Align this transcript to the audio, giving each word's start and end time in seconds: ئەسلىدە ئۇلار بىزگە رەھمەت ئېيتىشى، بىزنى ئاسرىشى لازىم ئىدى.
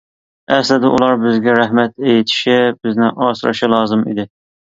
ئەسلىدە 0.53 0.89
ئۇلار 0.93 1.11
بىزگە 1.23 1.53
رەھمەت 1.59 1.93
ئېيتىشى، 2.13 2.55
بىزنى 2.87 3.11
ئاسرىشى 3.27 3.71
لازىم 3.75 4.03
ئىدى. 4.13 4.27